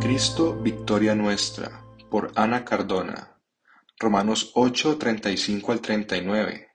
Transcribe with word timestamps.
Cristo, 0.00 0.54
victoria 0.60 1.14
nuestra, 1.14 1.82
por 2.10 2.30
Ana 2.34 2.64
Cardona. 2.64 3.38
Romanos 3.98 4.52
8, 4.54 4.98
35 4.98 5.72
al 5.72 5.80
39. 5.80 6.68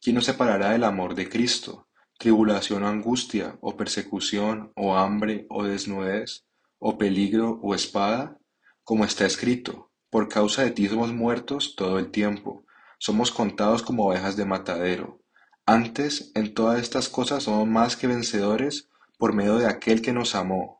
¿Quién 0.00 0.16
nos 0.16 0.24
separará 0.24 0.70
del 0.70 0.84
amor 0.84 1.14
de 1.14 1.28
Cristo? 1.28 1.88
¿Tribulación 2.18 2.82
o 2.84 2.88
angustia, 2.88 3.58
o 3.60 3.76
persecución, 3.76 4.72
o 4.74 4.96
hambre, 4.96 5.46
o 5.50 5.64
desnudez, 5.64 6.46
o 6.78 6.96
peligro, 6.96 7.60
o 7.62 7.74
espada? 7.74 8.38
Como 8.84 9.04
está 9.04 9.26
escrito, 9.26 9.90
por 10.08 10.28
causa 10.28 10.62
de 10.62 10.70
ti 10.70 10.88
somos 10.88 11.12
muertos 11.12 11.74
todo 11.76 11.98
el 11.98 12.10
tiempo, 12.10 12.64
somos 12.98 13.30
contados 13.30 13.82
como 13.82 14.06
ovejas 14.06 14.36
de 14.36 14.46
matadero. 14.46 15.20
Antes, 15.66 16.32
en 16.34 16.54
todas 16.54 16.80
estas 16.80 17.08
cosas 17.08 17.42
somos 17.42 17.68
más 17.68 17.96
que 17.96 18.06
vencedores 18.06 18.88
por 19.18 19.34
medio 19.34 19.56
de 19.56 19.66
aquel 19.66 20.00
que 20.00 20.12
nos 20.12 20.34
amó. 20.34 20.77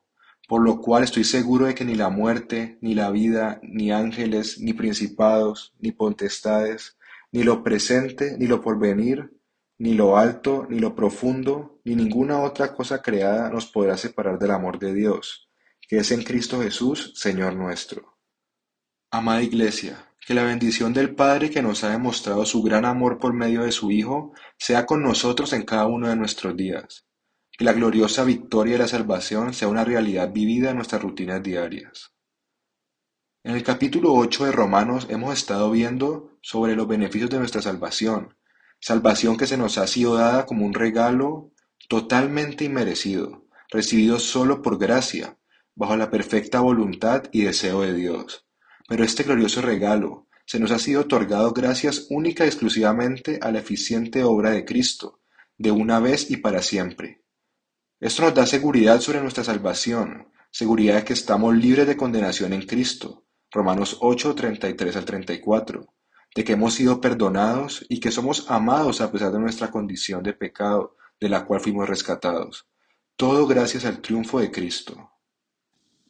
Por 0.49 0.63
lo 0.63 0.81
cual 0.81 1.03
estoy 1.03 1.25
seguro 1.25 1.67
de 1.67 1.75
que 1.75 1.85
ni 1.85 1.93
la 1.93 2.09
muerte, 2.09 2.79
ni 2.81 2.95
la 2.95 3.11
vida, 3.11 3.59
ni 3.61 3.91
ángeles, 3.91 4.59
ni 4.59 4.73
principados, 4.73 5.75
ni 5.77 5.91
potestades, 5.91 6.97
ni 7.31 7.43
lo 7.43 7.61
presente, 7.61 8.35
ni 8.35 8.47
lo 8.47 8.59
porvenir, 8.59 9.31
ni 9.77 9.93
lo 9.93 10.17
alto, 10.17 10.65
ni 10.67 10.79
lo 10.79 10.95
profundo, 10.95 11.79
ni 11.85 11.95
ninguna 11.95 12.41
otra 12.41 12.73
cosa 12.73 12.99
creada 13.03 13.51
nos 13.51 13.67
podrá 13.67 13.95
separar 13.95 14.39
del 14.39 14.49
amor 14.49 14.79
de 14.79 14.91
Dios, 14.91 15.47
que 15.87 15.99
es 15.99 16.11
en 16.11 16.23
Cristo 16.23 16.63
Jesús, 16.63 17.13
Señor 17.15 17.55
nuestro. 17.55 18.17
Amada 19.11 19.43
Iglesia, 19.43 20.03
que 20.25 20.33
la 20.33 20.45
bendición 20.45 20.95
del 20.95 21.13
Padre 21.13 21.51
que 21.51 21.61
nos 21.61 21.83
ha 21.83 21.91
demostrado 21.91 22.43
su 22.47 22.63
gran 22.63 22.85
amor 22.85 23.19
por 23.19 23.33
medio 23.35 23.65
de 23.65 23.71
su 23.71 23.91
Hijo 23.91 24.33
sea 24.57 24.87
con 24.87 25.03
nosotros 25.03 25.53
en 25.53 25.61
cada 25.61 25.85
uno 25.85 26.09
de 26.09 26.15
nuestros 26.15 26.57
días 26.57 27.05
que 27.59 27.65
la 27.65 27.73
gloriosa 27.73 28.23
victoria 28.23 28.75
de 28.75 28.79
la 28.79 28.87
salvación 28.87 29.53
sea 29.53 29.67
una 29.67 29.83
realidad 29.83 30.31
vivida 30.31 30.69
en 30.69 30.77
nuestras 30.77 31.01
rutinas 31.01 31.43
diarias. 31.43 32.13
En 33.43 33.53
el 33.53 33.63
capítulo 33.63 34.13
8 34.13 34.45
de 34.45 34.53
Romanos 34.53 35.07
hemos 35.09 35.33
estado 35.33 35.69
viendo 35.69 36.37
sobre 36.41 36.77
los 36.77 36.87
beneficios 36.87 37.29
de 37.29 37.37
nuestra 37.37 37.61
salvación, 37.61 38.37
salvación 38.79 39.35
que 39.35 39.45
se 39.45 39.57
nos 39.57 39.77
ha 39.77 39.87
sido 39.87 40.15
dada 40.15 40.45
como 40.45 40.65
un 40.65 40.73
regalo 40.73 41.51
totalmente 41.89 42.63
inmerecido, 42.63 43.45
recibido 43.69 44.19
solo 44.19 44.61
por 44.61 44.79
gracia, 44.79 45.37
bajo 45.75 45.97
la 45.97 46.09
perfecta 46.09 46.61
voluntad 46.61 47.23
y 47.33 47.41
deseo 47.41 47.81
de 47.81 47.93
Dios. 47.93 48.47
Pero 48.87 49.03
este 49.03 49.23
glorioso 49.23 49.61
regalo 49.61 50.29
se 50.45 50.61
nos 50.61 50.71
ha 50.71 50.79
sido 50.79 51.01
otorgado 51.01 51.51
gracias 51.51 52.07
única 52.09 52.45
y 52.45 52.47
exclusivamente 52.47 53.37
a 53.41 53.51
la 53.51 53.59
eficiente 53.59 54.23
obra 54.23 54.51
de 54.51 54.63
Cristo, 54.63 55.19
de 55.57 55.71
una 55.71 55.99
vez 55.99 56.31
y 56.31 56.37
para 56.37 56.61
siempre. 56.61 57.19
Esto 58.01 58.21
nos 58.21 58.33
da 58.33 58.45
seguridad 58.45 59.01
sobre 59.01 59.19
nuestra 59.19 59.43
salvación, 59.43 60.29
seguridad 60.51 60.95
de 60.95 61.03
que 61.03 61.11
estamos 61.11 61.53
libres 61.53 61.85
de 61.85 61.97
condenación 61.97 62.53
en 62.53 62.65
Cristo, 62.65 63.25
Romanos 63.51 63.97
8, 63.99 64.35
33 64.35 64.95
al 64.95 65.03
34, 65.03 65.85
de 66.33 66.43
que 66.45 66.53
hemos 66.53 66.75
sido 66.75 67.01
perdonados 67.01 67.85
y 67.89 67.99
que 67.99 68.11
somos 68.11 68.49
amados 68.49 69.01
a 69.01 69.11
pesar 69.11 69.33
de 69.33 69.39
nuestra 69.39 69.69
condición 69.69 70.23
de 70.23 70.31
pecado, 70.31 70.95
de 71.19 71.27
la 71.27 71.43
cual 71.43 71.59
fuimos 71.59 71.89
rescatados. 71.89 72.69
Todo 73.17 73.45
gracias 73.45 73.83
al 73.83 73.99
triunfo 73.99 74.39
de 74.39 74.49
Cristo. 74.49 75.11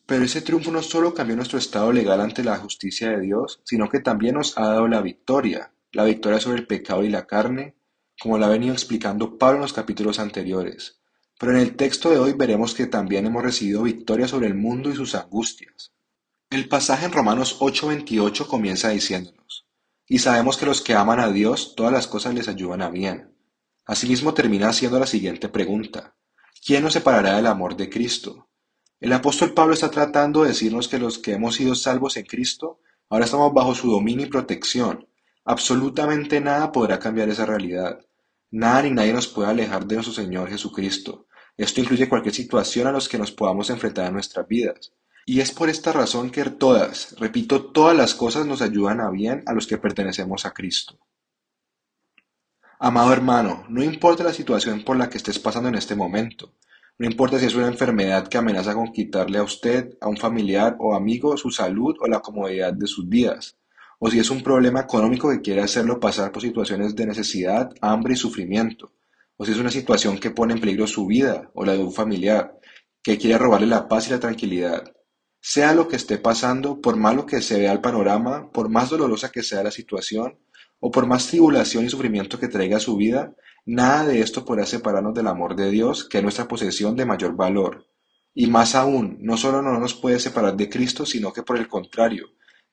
Pero 0.05 0.23
ese 0.23 0.41
triunfo 0.41 0.69
no 0.69 0.83
solo 0.83 1.15
cambió 1.15 1.35
nuestro 1.35 1.57
estado 1.57 1.91
legal 1.91 2.21
ante 2.21 2.43
la 2.43 2.57
justicia 2.57 3.09
de 3.09 3.21
Dios, 3.21 3.61
sino 3.65 3.89
que 3.89 3.99
también 3.99 4.35
nos 4.35 4.55
ha 4.59 4.67
dado 4.67 4.87
la 4.87 5.01
victoria, 5.01 5.73
la 5.91 6.03
victoria 6.03 6.39
sobre 6.39 6.59
el 6.59 6.67
pecado 6.67 7.03
y 7.03 7.09
la 7.09 7.25
carne, 7.25 7.77
como 8.21 8.37
la 8.37 8.45
ha 8.45 8.49
venido 8.49 8.73
explicando 8.73 9.39
Pablo 9.39 9.55
en 9.55 9.61
los 9.63 9.73
capítulos 9.73 10.19
anteriores. 10.19 10.99
Pero 11.39 11.53
en 11.53 11.59
el 11.59 11.77
texto 11.77 12.09
de 12.09 12.19
hoy 12.19 12.33
veremos 12.33 12.73
que 12.73 12.85
también 12.85 13.25
hemos 13.25 13.41
recibido 13.41 13.83
victoria 13.83 14.27
sobre 14.27 14.47
el 14.47 14.55
mundo 14.55 14.89
y 14.89 14.95
sus 14.95 15.15
angustias. 15.15 15.93
El 16.49 16.67
pasaje 16.67 17.05
en 17.05 17.13
Romanos 17.13 17.55
8:28 17.61 18.45
comienza 18.45 18.89
diciéndonos, 18.89 19.65
y 20.05 20.19
sabemos 20.19 20.57
que 20.57 20.65
los 20.65 20.81
que 20.81 20.95
aman 20.95 21.21
a 21.21 21.31
Dios, 21.31 21.75
todas 21.77 21.93
las 21.93 22.07
cosas 22.07 22.33
les 22.33 22.49
ayudan 22.49 22.81
a 22.81 22.89
bien. 22.89 23.33
Asimismo 23.85 24.33
termina 24.33 24.67
haciendo 24.67 24.99
la 24.99 25.07
siguiente 25.07 25.47
pregunta, 25.47 26.13
¿quién 26.65 26.83
nos 26.83 26.91
separará 26.91 27.37
del 27.37 27.47
amor 27.47 27.77
de 27.77 27.89
Cristo? 27.89 28.49
El 28.99 29.13
apóstol 29.13 29.53
Pablo 29.53 29.73
está 29.73 29.89
tratando 29.89 30.41
de 30.41 30.49
decirnos 30.49 30.89
que 30.89 30.99
los 30.99 31.19
que 31.19 31.31
hemos 31.33 31.55
sido 31.55 31.73
salvos 31.73 32.17
en 32.17 32.25
Cristo, 32.25 32.81
ahora 33.07 33.23
estamos 33.23 33.53
bajo 33.53 33.73
su 33.73 33.89
dominio 33.89 34.25
y 34.25 34.29
protección. 34.29 35.07
Absolutamente 35.45 36.41
nada 36.41 36.73
podrá 36.73 36.99
cambiar 36.99 37.29
esa 37.29 37.45
realidad. 37.45 37.97
Nada 38.51 38.81
ni 38.81 38.91
nadie 38.91 39.13
nos 39.13 39.27
puede 39.27 39.49
alejar 39.49 39.85
de 39.85 39.95
nuestro 39.95 40.13
Señor 40.13 40.49
Jesucristo. 40.49 41.27
Esto 41.55 41.81
incluye 41.81 42.09
cualquier 42.09 42.33
situación 42.33 42.87
a 42.87 42.91
los 42.91 43.07
que 43.07 43.17
nos 43.17 43.31
podamos 43.31 43.69
enfrentar 43.69 44.07
en 44.07 44.13
nuestras 44.13 44.47
vidas. 44.47 44.93
Y 45.25 45.41
es 45.41 45.51
por 45.51 45.69
esta 45.69 45.91
razón 45.91 46.31
que 46.31 46.43
todas, 46.45 47.15
repito, 47.19 47.65
todas 47.71 47.95
las 47.95 48.15
cosas 48.15 48.47
nos 48.47 48.61
ayudan 48.61 49.01
a 49.01 49.11
bien 49.11 49.43
a 49.45 49.53
los 49.53 49.67
que 49.67 49.77
pertenecemos 49.77 50.45
a 50.45 50.51
Cristo. 50.51 50.97
Amado 52.79 53.13
hermano, 53.13 53.65
no 53.69 53.83
importa 53.83 54.23
la 54.23 54.33
situación 54.33 54.83
por 54.83 54.97
la 54.97 55.09
que 55.09 55.17
estés 55.17 55.37
pasando 55.37 55.69
en 55.69 55.75
este 55.75 55.95
momento, 55.95 56.55
no 56.97 57.05
importa 57.05 57.37
si 57.37 57.45
es 57.45 57.55
una 57.55 57.67
enfermedad 57.67 58.27
que 58.27 58.37
amenaza 58.37 58.73
con 58.73 58.91
quitarle 58.91 59.37
a 59.37 59.43
usted, 59.43 59.97
a 60.01 60.07
un 60.07 60.17
familiar 60.17 60.75
o 60.79 60.95
amigo 60.95 61.37
su 61.37 61.51
salud 61.51 61.95
o 61.99 62.07
la 62.07 62.21
comodidad 62.21 62.73
de 62.73 62.87
sus 62.87 63.07
vidas, 63.07 63.58
o 63.99 64.09
si 64.09 64.17
es 64.17 64.29
un 64.29 64.41
problema 64.41 64.79
económico 64.79 65.29
que 65.29 65.41
quiere 65.41 65.61
hacerlo 65.61 65.99
pasar 65.99 66.31
por 66.31 66.41
situaciones 66.41 66.95
de 66.95 67.05
necesidad, 67.05 67.69
hambre 67.81 68.13
y 68.13 68.17
sufrimiento, 68.17 68.93
o 69.35 69.45
si 69.45 69.51
es 69.51 69.57
una 69.57 69.71
situación 69.71 70.17
que 70.17 70.31
pone 70.31 70.53
en 70.53 70.61
peligro 70.61 70.87
su 70.87 71.05
vida 71.05 71.51
o 71.53 71.65
la 71.65 71.73
de 71.73 71.83
un 71.83 71.91
familiar, 71.91 72.57
que 73.03 73.17
quiere 73.17 73.37
robarle 73.37 73.67
la 73.67 73.87
paz 73.87 74.07
y 74.07 74.11
la 74.11 74.19
tranquilidad. 74.19 74.93
Sea 75.41 75.73
lo 75.73 75.87
que 75.87 75.95
esté 75.97 76.17
pasando, 76.17 76.81
por 76.81 76.97
malo 76.97 77.25
que 77.25 77.41
se 77.41 77.59
vea 77.59 77.71
el 77.71 77.81
panorama, 77.81 78.51
por 78.51 78.69
más 78.69 78.89
dolorosa 78.89 79.31
que 79.31 79.43
sea 79.43 79.63
la 79.63 79.71
situación, 79.71 80.39
o 80.79 80.91
por 80.91 81.05
más 81.05 81.27
tribulación 81.27 81.85
y 81.85 81.89
sufrimiento 81.89 82.39
que 82.39 82.47
traiga 82.47 82.77
a 82.77 82.81
su 82.81 82.95
vida, 82.95 83.35
nada 83.65 84.05
de 84.05 84.21
esto 84.21 84.45
podrá 84.45 84.65
separarnos 84.65 85.13
del 85.13 85.27
amor 85.27 85.55
de 85.55 85.71
Dios, 85.71 86.07
que 86.07 86.17
es 86.17 86.23
nuestra 86.23 86.47
posesión 86.47 86.95
de 86.95 87.05
mayor 87.05 87.35
valor. 87.35 87.85
Y 88.33 88.47
más 88.47 88.75
aún, 88.75 89.17
no 89.21 89.37
solo 89.37 89.61
no 89.61 89.77
nos 89.79 89.93
puede 89.93 90.19
separar 90.19 90.55
de 90.55 90.69
Cristo, 90.69 91.05
sino 91.05 91.33
que 91.33 91.43
por 91.43 91.57
el 91.57 91.67
contrario, 91.67 92.27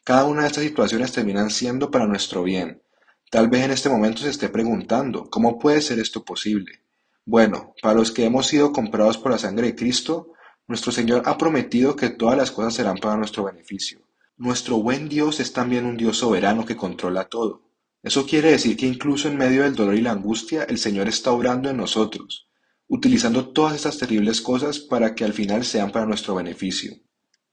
cada 0.07 0.25
una 0.25 0.41
de 0.43 0.47
estas 0.47 0.65
situaciones 0.65 1.13
terminan 1.13 1.51
siendo 1.51 1.91
para 1.91 2.07
nuestro 2.07 2.43
bien, 2.43 2.81
Tal 3.29 3.49
vez 3.49 3.65
en 3.65 3.73
este 3.73 3.89
momento 3.89 4.23
se 4.23 4.31
esté 4.31 4.49
preguntando, 4.49 5.29
¿cómo 5.29 5.59
puede 5.59 5.83
ser 5.83 5.99
esto 5.99 6.25
posible? 6.25 6.85
Bueno, 7.25 7.75
para 7.83 7.97
los 7.97 8.13
que 8.13 8.25
hemos 8.25 8.47
sido 8.47 8.73
comprados 8.73 9.19
por 9.19 9.33
la 9.33 9.39
sangre 9.39 9.67
de 9.67 9.75
Cristo, 9.75 10.33
nuestro 10.69 10.93
Señor 10.93 11.23
ha 11.27 11.37
prometido 11.37 11.97
que 11.97 12.11
todas 12.11 12.37
las 12.39 12.53
cosas 12.53 12.75
serán 12.75 12.99
para 12.99 13.17
nuestro 13.17 13.45
beneficio. 13.45 14.01
Nuestro 14.37 14.77
buen 14.77 15.09
Dios 15.09 15.41
es 15.41 15.53
también 15.53 15.87
un 15.87 15.97
Dios 15.97 16.19
soberano 16.19 16.65
que 16.65 16.77
controla 16.77 17.25
todo. 17.25 17.63
Eso 18.01 18.27
quiere 18.27 18.53
decir 18.53 18.77
que 18.77 18.87
incluso 18.87 19.27
en 19.27 19.39
medio 19.39 19.65
del 19.65 19.75
dolor 19.75 19.97
y 19.97 20.03
la 20.03 20.13
angustia, 20.13 20.63
el 20.63 20.79
Señor 20.79 21.09
está 21.09 21.33
obrando 21.33 21.69
en 21.69 21.79
nosotros, 21.79 22.49
utilizando 22.87 23.49
todas 23.49 23.75
estas 23.75 23.99
terribles 23.99 24.41
cosas 24.41 24.79
para 24.79 25.17
que 25.17 25.25
al 25.25 25.33
final 25.33 25.65
sean 25.65 25.91
para 25.91 26.07
nuestro 26.07 26.37
beneficio. 26.37 26.95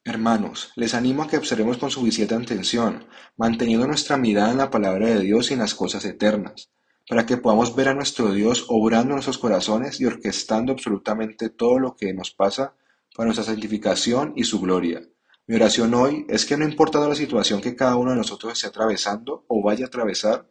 Hermanos, 0.06 0.74
les 0.76 0.96
animo 0.96 1.24
a 1.24 1.30
que 1.30 1.38
observemos 1.38 1.78
con 1.78 1.90
suficiente 1.90 2.36
atención, 2.36 3.06
manteniendo 3.38 3.88
nuestra 3.88 4.18
mirada 4.18 4.52
en 4.52 4.58
la 4.58 4.70
palabra 4.70 5.08
de 5.08 5.22
Dios 5.22 5.50
y 5.50 5.54
en 5.54 5.60
las 5.60 5.76
cosas 5.76 6.04
eternas, 6.04 6.72
para 7.08 7.26
que 7.26 7.38
podamos 7.38 7.74
ver 7.74 7.88
a 7.88 7.94
nuestro 7.94 8.34
Dios 8.34 8.66
obrando 8.68 9.12
en 9.12 9.16
nuestros 9.16 9.38
corazones 9.38 10.02
y 10.02 10.06
orquestando 10.06 10.74
absolutamente 10.74 11.50
todo 11.50 11.80
lo 11.80 11.96
que 11.96 12.14
nos 12.14 12.32
pasa 12.32 12.76
para 13.16 13.28
nuestra 13.28 13.46
santificación 13.46 14.34
y 14.36 14.44
su 14.44 14.60
gloria. 14.60 15.02
Mi 15.48 15.56
oración 15.56 15.94
hoy 15.94 16.26
es 16.28 16.46
que 16.46 16.58
no 16.58 16.66
importa 16.66 17.00
la 17.08 17.16
situación 17.16 17.62
que 17.62 17.78
cada 17.78 17.96
uno 17.96 18.12
de 18.12 18.18
nosotros 18.18 18.52
esté 18.52 18.68
atravesando 18.68 19.46
o 19.48 19.64
vaya 19.64 19.86
a 19.86 19.88
atravesar, 19.88 20.50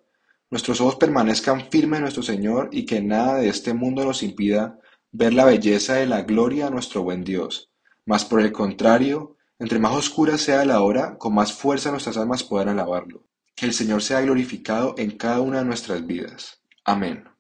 nuestros 0.51 0.81
ojos 0.81 0.97
permanezcan 0.97 1.69
firmes 1.71 1.99
en 1.99 2.05
nuestro 2.05 2.23
Señor 2.23 2.71
y 2.73 2.87
que 2.87 3.03
nada 3.03 3.37
de 3.37 3.51
este 3.51 3.75
mundo 3.75 4.03
nos 4.03 4.23
impida 4.23 4.79
ver 5.11 5.35
la 5.35 5.45
belleza 5.45 5.97
de 5.97 6.07
la 6.07 6.23
gloria 6.23 6.67
de 6.67 6.71
nuestro 6.71 7.03
buen 7.03 7.23
Dios. 7.23 7.71
Mas 8.07 8.25
por 8.25 8.41
el 8.41 8.51
contrario, 8.51 9.37
entre 9.59 9.79
más 9.79 9.93
oscura 9.93 10.39
sea 10.39 10.65
la 10.65 10.83
hora, 10.83 11.19
con 11.19 11.35
más 11.35 11.53
fuerza 11.53 11.91
nuestras 11.91 12.17
almas 12.17 12.45
puedan 12.45 12.69
alabarlo. 12.69 13.27
Que 13.55 13.67
el 13.67 13.73
Señor 13.73 14.03
sea 14.03 14.21
glorificado 14.21 14.95
en 14.99 15.17
cada 15.17 15.41
una 15.41 15.59
de 15.59 15.65
nuestras 15.65 16.07
vidas. 16.07 16.63
Amén. 16.85 17.32